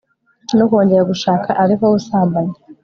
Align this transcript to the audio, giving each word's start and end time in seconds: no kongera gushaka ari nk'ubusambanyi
no 0.57 0.65
kongera 0.69 1.09
gushaka 1.11 1.49
ari 1.61 1.73
nk'ubusambanyi 1.77 2.55